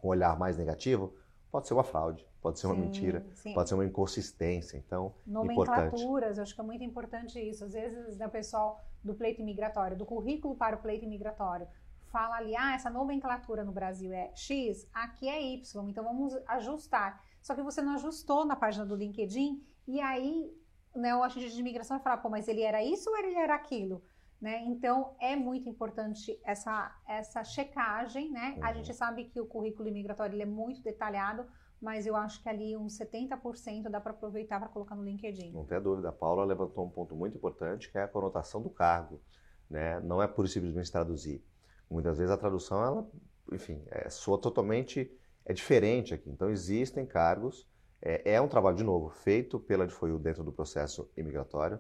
um 0.03 0.09
olhar 0.09 0.39
mais 0.39 0.57
negativo, 0.57 1.15
pode 1.51 1.69
ser 1.69 1.75
uma 1.75 1.85
fraude, 1.85 2.27
pode 2.41 2.59
ser 2.59 2.67
uma 2.67 2.75
sim, 2.75 2.81
mentira, 2.81 3.27
sim. 3.35 3.55
pode 3.55 3.69
ser 3.69 3.75
uma 3.75 3.85
inconsistência. 3.85 4.77
Então, 4.77 5.15
nomenclaturas, 5.27 6.03
importante. 6.03 6.37
eu 6.37 6.43
acho 6.43 6.55
que 6.55 6.61
é 6.61 6.65
muito 6.65 6.85
importante 6.85 7.41
isso. 7.41 7.65
Às 7.65 7.73
vezes, 7.73 8.17
né, 8.17 8.29
pessoal 8.29 8.81
do 9.03 9.15
pleito 9.15 9.41
imigratório, 9.41 9.97
do 9.97 10.05
currículo 10.05 10.55
para 10.55 10.77
o 10.77 10.81
pleito 10.81 11.05
imigratório, 11.05 11.67
fala 12.07 12.37
ali, 12.37 12.57
ah, 12.57 12.75
essa 12.75 12.89
nomenclatura 12.89 13.65
no 13.65 13.73
Brasil 13.73 14.13
é 14.13 14.31
X, 14.35 14.89
aqui 14.93 15.29
é 15.29 15.43
Y, 15.55 15.89
então 15.89 16.05
vamos 16.05 16.35
ajustar. 16.47 17.23
Só 17.43 17.55
que 17.55 17.63
você 17.63 17.83
não 17.83 17.95
ajustou 17.95 18.45
na 18.45 18.57
página 18.57 18.85
do 18.85 18.97
LinkedIn 18.97 19.63
e 19.87 20.01
aí 20.01 20.53
né, 20.95 21.15
o 21.15 21.23
agente 21.23 21.51
de 21.51 21.61
imigração 21.61 21.97
vai 21.97 22.05
falar, 22.05 22.17
pô, 22.19 22.29
mas 22.29 22.49
ele 22.49 22.63
era 22.63 22.83
isso 22.83 23.11
ou 23.11 23.17
ele 23.17 23.35
era 23.35 23.55
aquilo? 23.55 24.03
Né? 24.41 24.63
Então 24.67 25.17
é 25.19 25.35
muito 25.35 25.69
importante 25.69 26.39
essa, 26.45 26.95
essa 27.09 27.43
checagem, 27.43 28.31
né? 28.31 28.55
Uhum. 28.59 28.65
A 28.65 28.73
gente 28.75 28.93
sabe 28.93 29.25
que 29.25 29.41
o 29.41 29.47
currículo 29.47 29.89
imigratório 29.89 30.35
ele 30.35 30.43
é 30.43 30.47
muito 30.47 30.83
detalhado, 30.83 31.47
mas 31.81 32.07
eu 32.07 32.15
acho 32.15 32.43
que 32.43 32.49
ali 32.49 32.77
uns 32.77 32.99
70% 32.99 33.89
dá 33.89 34.01
para 34.01 34.11
aproveitar 34.11 34.61
para 34.61 34.69
colocar 34.69 34.95
no 34.95 35.03
LinkedIn. 35.03 35.53
Não 35.53 35.65
tem 35.65 35.81
dúvida. 35.81 36.11
A 36.11 36.13
Paula 36.13 36.45
levantou 36.45 36.85
um 36.85 36.91
ponto 36.91 37.17
muito 37.17 37.37
importante, 37.37 37.91
que 37.91 37.97
é 37.97 38.03
a 38.03 38.09
conotação 38.09 38.63
do 38.63 38.69
cargo. 38.69 39.23
Né? 39.71 40.01
Não 40.01 40.23
é 40.23 40.29
por 40.29 40.47
simplesmente 40.49 40.93
traduzir. 40.93 41.43
Muitas 41.91 42.19
vezes 42.19 42.33
a 42.33 42.37
tradução, 42.37 42.85
ela, 42.85 43.11
enfim, 43.53 43.83
é, 43.91 44.09
soa 44.11 44.39
totalmente 44.39 45.11
é 45.45 45.53
diferente 45.53 46.13
aqui. 46.13 46.29
Então 46.29 46.51
existem 46.51 47.07
cargos, 47.07 47.67
é, 48.03 48.35
é 48.35 48.41
um 48.41 48.49
trabalho 48.49 48.77
de 48.77 48.85
novo 48.85 49.09
feito 49.09 49.59
pela 49.61 49.87
DFOIU 49.87 50.19
dentro 50.19 50.43
do 50.43 50.53
processo 50.53 51.11
imigratório, 51.17 51.79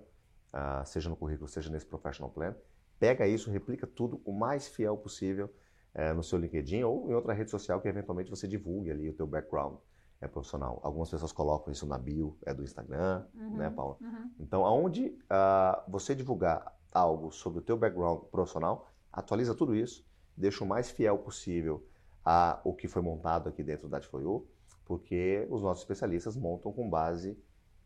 uh, 0.57 0.87
seja 0.87 1.09
no 1.11 1.17
currículo, 1.17 1.49
seja 1.49 1.71
nesse 1.71 1.87
professional 1.87 2.31
plan. 2.33 2.55
Pega 2.99 3.27
isso, 3.27 3.51
replica 3.51 3.87
tudo 3.87 4.21
o 4.25 4.33
mais 4.33 4.67
fiel 4.67 4.97
possível 4.97 5.53
é, 5.93 6.13
no 6.13 6.23
seu 6.23 6.39
LinkedIn 6.39 6.83
ou 6.83 7.11
em 7.11 7.15
outra 7.15 7.35
rede 7.35 7.51
social 7.51 7.81
que 7.81 7.89
eventualmente 7.89 8.31
você 8.31 8.49
divulgue 8.49 8.91
ali 8.91 9.09
o 9.09 9.13
teu 9.13 9.27
background 9.27 9.77
é, 10.21 10.27
profissional. 10.27 10.81
Algumas 10.83 11.11
pessoas 11.11 11.33
colocam 11.33 11.73
isso 11.73 11.87
na 11.87 11.99
bio 11.99 12.39
é 12.45 12.55
do 12.55 12.63
Instagram, 12.63 13.27
Uhum, 13.35 13.57
né, 13.57 13.71
Paula? 13.71 13.97
uhum. 14.01 14.31
Então, 14.41 14.65
aonde 14.65 15.17
ah, 15.29 15.85
você 15.89 16.15
divulgar 16.15 16.75
algo 16.93 17.31
sobre 17.31 17.59
o 17.59 17.63
teu 17.63 17.77
background 17.77 18.25
profissional, 18.31 18.89
atualiza 19.13 19.55
tudo 19.55 19.75
isso, 19.75 20.07
deixa 20.37 20.65
o 20.65 20.67
mais 20.67 20.91
fiel 20.91 21.19
possível 21.19 21.87
a 22.25 22.61
o 22.65 22.75
que 22.75 22.89
foi 22.89 23.03
montado 23.03 23.49
aqui 23.49 23.63
dentro 23.63 23.89
da 23.89 23.99
Adfoyu, 23.99 24.47
porque 24.85 25.47
os 25.51 25.63
nossos 25.63 25.83
especialistas 25.83 26.37
montam 26.37 26.73
com 26.73 26.89
base 26.89 27.39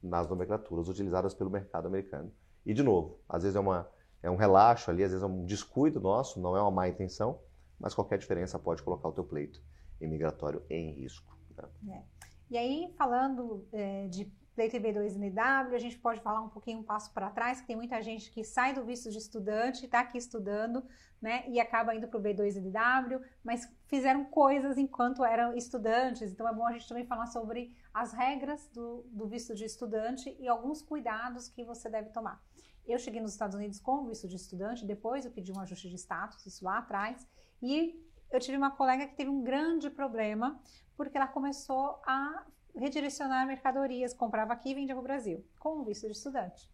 nas 0.02 0.28
nomenclaturas 0.28 0.88
utilizadas 0.88 1.34
pelo 1.34 1.50
mercado 1.50 1.86
americano. 1.86 2.32
E, 2.64 2.74
de 2.74 2.82
novo, 2.82 3.18
às 3.28 3.42
vezes 3.42 3.56
é, 3.56 3.60
uma, 3.60 3.90
é 4.22 4.30
um 4.30 4.36
relaxo 4.36 4.90
ali, 4.90 5.02
às 5.02 5.10
vezes 5.10 5.22
é 5.22 5.26
um 5.26 5.44
descuido 5.44 6.00
nosso, 6.00 6.40
não 6.40 6.56
é 6.56 6.60
uma 6.60 6.70
má 6.70 6.88
intenção, 6.88 7.40
mas 7.78 7.94
qualquer 7.94 8.18
diferença 8.18 8.58
pode 8.58 8.82
colocar 8.82 9.08
o 9.08 9.12
teu 9.12 9.24
pleito 9.24 9.62
imigratório 10.00 10.62
em 10.68 10.92
risco. 10.92 11.36
né? 11.82 12.04
E 12.50 12.58
aí, 12.58 12.92
falando 12.96 13.66
é, 13.72 14.08
de 14.08 14.24
pleito 14.54 14.76
B2 14.76 15.16
NW, 15.16 15.74
a 15.74 15.78
gente 15.78 15.98
pode 15.98 16.20
falar 16.20 16.40
um 16.42 16.48
pouquinho 16.48 16.80
um 16.80 16.82
passo 16.82 17.12
para 17.14 17.30
trás, 17.30 17.60
que 17.60 17.66
tem 17.66 17.76
muita 17.76 18.02
gente 18.02 18.30
que 18.30 18.44
sai 18.44 18.74
do 18.74 18.84
visto 18.84 19.10
de 19.10 19.16
estudante, 19.16 19.86
está 19.86 20.00
aqui 20.00 20.18
estudando, 20.18 20.84
né, 21.20 21.44
e 21.48 21.60
acaba 21.60 21.94
indo 21.94 22.08
para 22.08 22.18
o 22.18 22.22
B2 22.22 22.56
NW, 22.56 23.20
mas 23.44 23.70
fizeram 23.86 24.24
coisas 24.24 24.76
enquanto 24.76 25.24
eram 25.24 25.54
estudantes. 25.54 26.32
Então 26.32 26.48
é 26.48 26.54
bom 26.54 26.66
a 26.66 26.72
gente 26.72 26.88
também 26.88 27.06
falar 27.06 27.26
sobre 27.26 27.74
as 27.92 28.12
regras 28.12 28.68
do, 28.68 29.04
do 29.10 29.26
visto 29.26 29.54
de 29.54 29.64
estudante 29.64 30.36
e 30.38 30.48
alguns 30.48 30.82
cuidados 30.82 31.48
que 31.48 31.64
você 31.64 31.88
deve 31.88 32.10
tomar. 32.10 32.42
Eu 32.90 32.98
cheguei 32.98 33.20
nos 33.20 33.30
Estados 33.30 33.54
Unidos 33.54 33.78
com 33.78 34.06
visto 34.06 34.26
de 34.26 34.34
estudante, 34.34 34.84
depois 34.84 35.24
eu 35.24 35.30
pedi 35.30 35.52
um 35.52 35.60
ajuste 35.60 35.88
de 35.88 35.94
status, 35.94 36.44
isso 36.44 36.64
lá 36.64 36.78
atrás, 36.78 37.24
e 37.62 38.04
eu 38.32 38.40
tive 38.40 38.56
uma 38.56 38.72
colega 38.72 39.06
que 39.06 39.14
teve 39.14 39.30
um 39.30 39.42
grande 39.42 39.88
problema, 39.88 40.60
porque 40.96 41.16
ela 41.16 41.28
começou 41.28 42.02
a 42.04 42.44
redirecionar 42.74 43.46
mercadorias, 43.46 44.12
comprava 44.12 44.52
aqui 44.52 44.70
e 44.70 44.74
vendia 44.74 44.94
para 44.94 45.00
o 45.00 45.04
Brasil, 45.04 45.46
com 45.60 45.78
o 45.80 45.84
visto 45.84 46.06
de 46.06 46.12
estudante. 46.12 46.68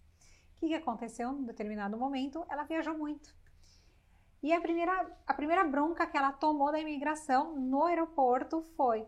O 0.57 0.61
que, 0.61 0.69
que 0.69 0.75
aconteceu? 0.75 1.31
Em 1.33 1.45
determinado 1.45 1.99
momento, 1.99 2.47
ela 2.49 2.65
viajou 2.65 2.97
muito. 2.97 3.35
E 4.43 4.55
a 4.55 4.61
primeira, 4.61 5.19
a 5.27 5.35
primeira 5.35 5.65
bronca 5.65 6.07
que 6.07 6.17
ela 6.17 6.33
tomou 6.33 6.73
da 6.73 6.81
imigração 6.81 7.59
no 7.59 7.85
aeroporto 7.85 8.63
foi: 8.75 9.07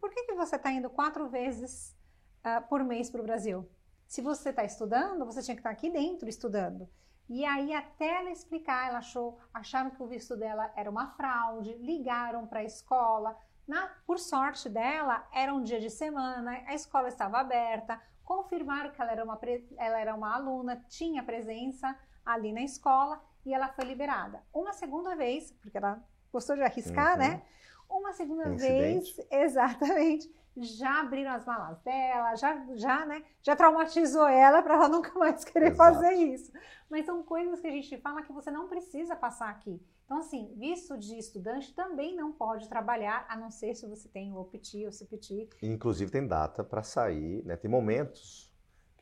por 0.00 0.10
que, 0.10 0.24
que 0.24 0.34
você 0.34 0.56
está 0.56 0.72
indo 0.72 0.88
quatro 0.88 1.28
vezes 1.28 1.94
ah, 2.42 2.60
por 2.60 2.82
mês 2.84 3.10
para 3.10 3.20
o 3.20 3.24
Brasil? 3.24 3.68
Se 4.12 4.20
você 4.20 4.50
está 4.50 4.62
estudando, 4.62 5.24
você 5.24 5.40
tinha 5.40 5.54
que 5.54 5.60
estar 5.60 5.70
aqui 5.70 5.88
dentro 5.88 6.28
estudando. 6.28 6.86
E 7.30 7.46
aí, 7.46 7.72
até 7.72 8.18
ela 8.20 8.30
explicar, 8.30 8.88
ela 8.88 8.98
achou, 8.98 9.38
acharam 9.54 9.88
que 9.88 10.02
o 10.02 10.06
visto 10.06 10.36
dela 10.36 10.70
era 10.76 10.90
uma 10.90 11.12
fraude, 11.12 11.72
ligaram 11.78 12.46
para 12.46 12.60
a 12.60 12.62
escola. 12.62 13.34
Na, 13.66 13.86
por 14.06 14.18
sorte 14.18 14.68
dela, 14.68 15.26
era 15.32 15.54
um 15.54 15.62
dia 15.62 15.80
de 15.80 15.88
semana, 15.88 16.62
a 16.66 16.74
escola 16.74 17.08
estava 17.08 17.38
aberta, 17.38 17.98
confirmaram 18.22 18.90
que 18.90 19.00
ela 19.00 19.12
era 19.12 19.24
uma, 19.24 19.40
ela 19.78 19.98
era 19.98 20.14
uma 20.14 20.34
aluna, 20.34 20.84
tinha 20.90 21.22
presença 21.22 21.98
ali 22.22 22.52
na 22.52 22.60
escola 22.60 23.18
e 23.46 23.54
ela 23.54 23.68
foi 23.68 23.86
liberada. 23.86 24.42
Uma 24.52 24.74
segunda 24.74 25.16
vez, 25.16 25.52
porque 25.52 25.78
ela 25.78 26.04
gostou 26.30 26.54
de 26.54 26.60
arriscar, 26.60 27.12
Uhum. 27.12 27.18
né? 27.18 27.42
Uma 27.88 28.12
segunda 28.12 28.46
Incidente. 28.50 29.16
vez, 29.16 29.26
exatamente, 29.32 30.30
já 30.56 31.00
abriram 31.00 31.32
as 31.32 31.44
malas 31.46 31.78
dela, 31.80 32.34
já, 32.36 32.66
já, 32.74 33.06
né? 33.06 33.24
Já 33.42 33.56
traumatizou 33.56 34.26
ela 34.26 34.62
para 34.62 34.74
ela 34.74 34.88
nunca 34.88 35.18
mais 35.18 35.44
querer 35.44 35.72
Exato. 35.72 35.94
fazer 35.94 36.12
isso. 36.14 36.52
Mas 36.90 37.06
são 37.06 37.22
coisas 37.22 37.60
que 37.60 37.66
a 37.66 37.70
gente 37.70 37.96
fala 37.98 38.22
que 38.22 38.32
você 38.32 38.50
não 38.50 38.68
precisa 38.68 39.16
passar 39.16 39.48
aqui. 39.48 39.80
Então, 40.04 40.18
assim, 40.18 40.52
visto 40.58 40.98
de 40.98 41.16
estudante 41.16 41.74
também 41.74 42.14
não 42.14 42.32
pode 42.32 42.68
trabalhar, 42.68 43.24
a 43.28 43.36
não 43.36 43.50
ser 43.50 43.74
se 43.74 43.86
você 43.86 44.08
tem 44.08 44.30
o 44.32 44.36
OPT 44.36 44.84
ou 44.84 44.92
CPT. 44.92 45.48
Inclusive 45.62 46.10
tem 46.10 46.26
data 46.26 46.62
para 46.62 46.82
sair, 46.82 47.42
né? 47.46 47.56
tem 47.56 47.70
momentos 47.70 48.52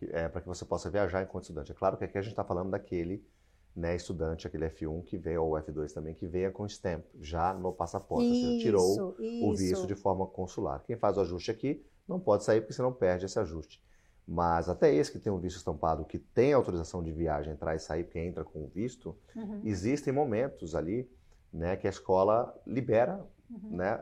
é, 0.02 0.28
para 0.28 0.40
que 0.40 0.47
você 0.47 0.64
possa 0.64 0.88
viajar 0.88 1.23
enquanto 1.23 1.45
estudante. 1.45 1.73
É 1.73 1.75
claro 1.75 1.97
que 1.97 2.04
aqui 2.04 2.16
a 2.16 2.23
gente 2.23 2.33
está 2.33 2.45
falando 2.45 2.71
daquele 2.71 3.26
né, 3.74 3.94
estudante, 3.94 4.46
aquele 4.46 4.68
F1 4.68 5.04
que 5.04 5.16
veio, 5.16 5.44
ou 5.44 5.52
F2 5.52 5.92
também, 5.92 6.14
que 6.14 6.26
venha 6.26 6.50
com 6.50 6.66
stamp, 6.66 7.04
já 7.20 7.54
no 7.54 7.72
passaporte. 7.72 8.28
ou 8.28 8.34
seja, 8.34 8.58
tirou 8.58 9.16
o 9.18 9.54
visto 9.54 9.86
de 9.86 9.94
forma 9.94 10.26
consular. 10.26 10.82
Quem 10.84 10.96
faz 10.96 11.16
o 11.16 11.20
ajuste 11.20 11.50
aqui 11.50 11.84
não 12.06 12.18
pode 12.18 12.44
sair 12.44 12.60
porque 12.60 12.72
senão 12.72 12.92
perde 12.92 13.26
esse 13.26 13.38
ajuste. 13.38 13.82
Mas 14.26 14.68
até 14.68 14.94
esse 14.94 15.10
que 15.10 15.18
tem 15.18 15.32
um 15.32 15.38
visto 15.38 15.56
estampado, 15.56 16.04
que 16.04 16.18
tem 16.18 16.52
autorização 16.52 17.02
de 17.02 17.10
viagem, 17.10 17.52
entrar 17.52 17.74
e 17.74 17.78
sair, 17.80 18.04
porque 18.04 18.18
entra 18.18 18.44
com 18.44 18.64
o 18.64 18.68
visto, 18.68 19.16
Uhum, 19.34 19.62
existem 19.64 20.12
momentos 20.12 20.74
ali 20.74 21.10
né, 21.52 21.76
que 21.76 21.86
a 21.86 21.90
escola 21.90 22.54
libera 22.66 23.24
uhum. 23.50 23.76
né, 23.76 23.96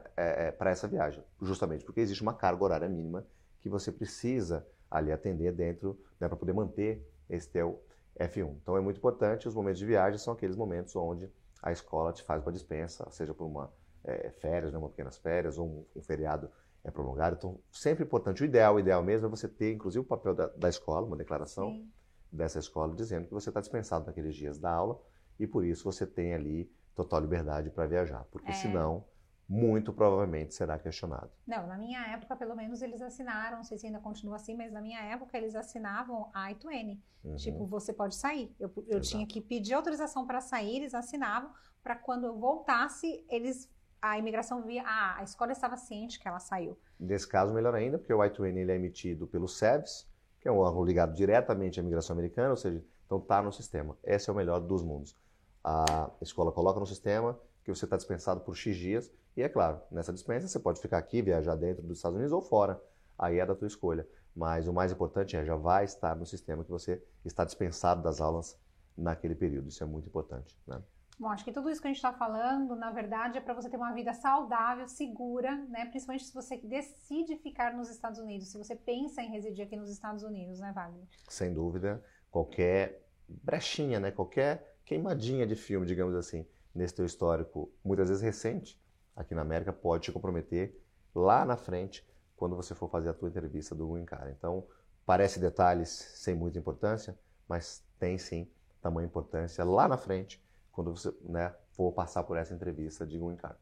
para 0.58 0.70
essa 0.70 0.86
viagem, 0.86 1.22
justamente 1.40 1.84
porque 1.84 2.00
existe 2.00 2.22
uma 2.22 2.34
carga 2.34 2.64
horária 2.64 2.88
mínima 2.88 3.26
que 3.60 3.68
você 3.68 3.90
precisa 3.90 4.66
ali 4.90 5.12
atender 5.12 5.52
dentro 5.52 5.98
né, 6.20 6.28
para 6.28 6.36
poder 6.36 6.52
manter 6.52 7.06
esse 7.28 7.48
teu 7.48 7.82
F1. 8.18 8.56
Então 8.62 8.76
é 8.76 8.80
muito 8.80 8.98
importante, 8.98 9.48
os 9.48 9.54
momentos 9.54 9.78
de 9.78 9.86
viagem 9.86 10.18
são 10.18 10.32
aqueles 10.34 10.56
momentos 10.56 10.94
onde 10.96 11.30
a 11.62 11.72
escola 11.72 12.12
te 12.12 12.22
faz 12.22 12.42
uma 12.42 12.52
dispensa, 12.52 13.08
seja 13.10 13.34
por 13.34 13.46
uma 13.46 13.72
eh, 14.04 14.30
férias, 14.40 14.72
né, 14.72 14.78
uma 14.78 14.88
pequenas 14.88 15.18
férias, 15.18 15.58
ou 15.58 15.66
um, 15.66 15.86
um 15.96 16.02
feriado 16.02 16.50
é 16.84 16.90
prolongado. 16.90 17.36
Então, 17.36 17.58
sempre 17.70 18.04
importante. 18.04 18.42
O 18.42 18.44
ideal, 18.44 18.76
o 18.76 18.80
ideal 18.80 19.02
mesmo 19.02 19.26
é 19.26 19.30
você 19.30 19.48
ter, 19.48 19.72
inclusive, 19.74 20.00
o 20.00 20.04
papel 20.06 20.34
da, 20.34 20.46
da 20.46 20.68
escola, 20.68 21.06
uma 21.06 21.16
declaração 21.16 21.70
Sim. 21.70 21.90
dessa 22.30 22.58
escola 22.58 22.94
dizendo 22.94 23.26
que 23.26 23.34
você 23.34 23.50
está 23.50 23.60
dispensado 23.60 24.06
naqueles 24.06 24.34
dias 24.36 24.58
da 24.58 24.70
aula 24.70 25.00
e 25.38 25.46
por 25.46 25.64
isso 25.64 25.84
você 25.84 26.06
tem 26.06 26.34
ali 26.34 26.70
total 26.94 27.20
liberdade 27.20 27.70
para 27.70 27.86
viajar, 27.86 28.24
porque 28.30 28.50
É. 28.50 28.54
senão 28.54 29.04
muito 29.48 29.94
provavelmente 29.94 30.54
será 30.54 30.78
questionado. 30.78 31.30
Não, 31.46 31.66
na 31.66 31.78
minha 31.78 32.06
época, 32.08 32.36
pelo 32.36 32.54
menos, 32.54 32.82
eles 32.82 33.00
assinaram, 33.00 33.58
não 33.58 33.64
sei 33.64 33.78
se 33.78 33.86
ainda 33.86 33.98
continua 33.98 34.36
assim, 34.36 34.54
mas 34.54 34.70
na 34.70 34.80
minha 34.80 35.00
época 35.00 35.38
eles 35.38 35.54
assinavam 35.54 36.30
a 36.34 36.52
I-20. 36.52 36.98
Uhum. 37.24 37.36
Tipo, 37.36 37.66
você 37.66 37.92
pode 37.92 38.14
sair. 38.14 38.54
Eu, 38.60 38.70
eu 38.86 39.00
tinha 39.00 39.26
que 39.26 39.40
pedir 39.40 39.72
autorização 39.72 40.26
para 40.26 40.42
sair, 40.42 40.76
eles 40.76 40.94
assinavam, 40.94 41.50
para 41.82 41.96
quando 41.96 42.24
eu 42.24 42.38
voltasse, 42.38 43.24
eles. 43.30 43.70
A 44.00 44.16
imigração 44.16 44.62
via. 44.62 44.84
Ah, 44.86 45.16
a 45.18 45.24
escola 45.24 45.50
estava 45.50 45.76
ciente 45.76 46.20
que 46.20 46.28
ela 46.28 46.38
saiu. 46.38 46.78
Nesse 47.00 47.26
caso, 47.26 47.52
melhor 47.52 47.74
ainda, 47.74 47.98
porque 47.98 48.12
o 48.12 48.22
I-20 48.22 48.56
ele 48.56 48.70
é 48.70 48.76
emitido 48.76 49.26
pelo 49.26 49.48
SEBS, 49.48 50.06
que 50.40 50.46
é 50.46 50.52
um 50.52 50.58
órgão 50.58 50.84
ligado 50.84 51.14
diretamente 51.14 51.80
à 51.80 51.82
imigração 51.82 52.14
americana, 52.14 52.50
ou 52.50 52.56
seja, 52.56 52.84
então 53.06 53.18
está 53.18 53.42
no 53.42 53.52
sistema. 53.52 53.96
Esse 54.04 54.30
é 54.30 54.32
o 54.32 54.36
melhor 54.36 54.60
dos 54.60 54.84
mundos. 54.84 55.16
A 55.64 56.10
escola 56.20 56.52
coloca 56.52 56.78
no 56.78 56.86
sistema 56.86 57.36
que 57.64 57.74
você 57.74 57.86
está 57.86 57.96
dispensado 57.96 58.40
por 58.40 58.54
X 58.56 58.76
dias, 58.76 59.12
e 59.36 59.42
é 59.42 59.48
claro, 59.48 59.80
nessa 59.90 60.12
dispensa 60.12 60.48
você 60.48 60.58
pode 60.58 60.80
ficar 60.80 60.98
aqui, 60.98 61.22
viajar 61.22 61.54
dentro 61.56 61.82
dos 61.82 61.98
Estados 61.98 62.16
Unidos 62.16 62.32
ou 62.32 62.42
fora, 62.42 62.80
aí 63.18 63.38
é 63.38 63.46
da 63.46 63.54
tua 63.54 63.68
escolha. 63.68 64.06
Mas 64.34 64.68
o 64.68 64.72
mais 64.72 64.92
importante 64.92 65.36
é, 65.36 65.44
já 65.44 65.56
vai 65.56 65.84
estar 65.84 66.14
no 66.14 66.24
sistema 66.24 66.62
que 66.62 66.70
você 66.70 67.02
está 67.24 67.44
dispensado 67.44 68.02
das 68.02 68.20
aulas 68.20 68.58
naquele 68.96 69.34
período. 69.34 69.68
Isso 69.68 69.82
é 69.82 69.86
muito 69.86 70.08
importante. 70.08 70.56
Né? 70.66 70.80
Bom, 71.18 71.28
acho 71.28 71.44
que 71.44 71.50
tudo 71.50 71.68
isso 71.68 71.80
que 71.80 71.88
a 71.88 71.90
gente 71.90 71.96
está 71.96 72.12
falando, 72.12 72.76
na 72.76 72.92
verdade, 72.92 73.38
é 73.38 73.40
para 73.40 73.52
você 73.52 73.68
ter 73.68 73.76
uma 73.76 73.92
vida 73.92 74.14
saudável, 74.14 74.86
segura, 74.86 75.56
né? 75.68 75.86
Principalmente 75.86 76.24
se 76.24 76.32
você 76.32 76.56
decide 76.58 77.36
ficar 77.38 77.74
nos 77.74 77.90
Estados 77.90 78.20
Unidos, 78.20 78.52
se 78.52 78.56
você 78.56 78.76
pensa 78.76 79.20
em 79.20 79.30
residir 79.30 79.64
aqui 79.64 79.76
nos 79.76 79.90
Estados 79.90 80.22
Unidos, 80.22 80.60
né, 80.60 80.72
Wagner? 80.72 81.04
Sem 81.28 81.52
dúvida, 81.52 82.00
qualquer 82.30 83.04
brechinha, 83.28 83.98
né? 83.98 84.12
qualquer 84.12 84.76
queimadinha 84.84 85.46
de 85.46 85.56
filme, 85.56 85.84
digamos 85.84 86.14
assim, 86.14 86.46
nesse 86.72 86.94
teu 86.94 87.04
histórico, 87.04 87.70
muitas 87.84 88.08
vezes 88.08 88.22
recente, 88.22 88.80
aqui 89.18 89.34
na 89.34 89.42
América, 89.42 89.70
pode 89.72 90.04
te 90.04 90.12
comprometer 90.12 90.80
lá 91.14 91.44
na 91.44 91.56
frente, 91.56 92.06
quando 92.36 92.54
você 92.54 92.74
for 92.74 92.88
fazer 92.88 93.08
a 93.08 93.14
tua 93.14 93.28
entrevista 93.28 93.74
do 93.74 93.88
Green 93.88 94.04
Card. 94.04 94.30
Então, 94.30 94.64
parece 95.04 95.40
detalhes 95.40 95.88
sem 95.88 96.36
muita 96.36 96.58
importância, 96.58 97.18
mas 97.48 97.84
tem 97.98 98.16
sim 98.16 98.48
tamanha 98.80 99.06
importância 99.06 99.64
lá 99.64 99.88
na 99.88 99.96
frente, 99.96 100.40
quando 100.70 100.94
você 100.94 101.12
né, 101.22 101.52
for 101.72 101.90
passar 101.92 102.22
por 102.22 102.36
essa 102.36 102.54
entrevista 102.54 103.04
de 103.04 103.18
Green 103.18 103.34
Card. 103.34 103.58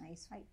É 0.00 0.12
isso 0.12 0.32
aí. 0.32 0.46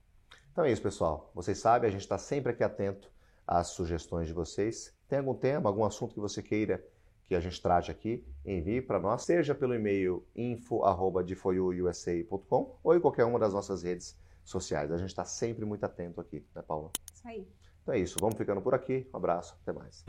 Então 0.51 0.65
é 0.65 0.71
isso, 0.71 0.81
pessoal. 0.81 1.31
Vocês 1.33 1.57
sabem, 1.57 1.87
a 1.87 1.91
gente 1.91 2.01
está 2.01 2.17
sempre 2.17 2.51
aqui 2.51 2.65
atento 2.65 3.09
às 3.47 3.67
sugestões 3.67 4.27
de 4.27 4.33
vocês. 4.33 4.93
Tem 5.07 5.19
algum 5.19 5.33
tema, 5.33 5.69
algum 5.69 5.85
assunto 5.85 6.13
que 6.13 6.19
você 6.19 6.43
queira 6.43 6.85
que 7.23 7.33
a 7.33 7.39
gente 7.39 7.61
trate 7.61 7.89
aqui, 7.89 8.27
envie 8.45 8.81
para 8.81 8.99
nós, 8.99 9.23
seja 9.23 9.55
pelo 9.55 9.73
e-mail 9.73 10.27
info@defoyouusa.com 10.35 12.75
ou 12.83 12.93
em 12.93 12.99
qualquer 12.99 13.23
uma 13.23 13.39
das 13.39 13.53
nossas 13.53 13.83
redes 13.83 14.21
sociais. 14.43 14.91
A 14.91 14.97
gente 14.97 15.09
está 15.09 15.25
sempre 15.25 15.65
muito 15.65 15.83
atento 15.83 16.19
aqui, 16.21 16.45
né, 16.55 16.61
Paula? 16.61 16.91
Isso 17.13 17.27
aí. 17.27 17.47
Então 17.81 17.93
é 17.93 17.99
isso. 17.99 18.17
Vamos 18.19 18.37
ficando 18.37 18.61
por 18.61 18.73
aqui. 18.73 19.09
Um 19.13 19.17
abraço. 19.17 19.57
Até 19.61 19.73
mais. 19.73 20.03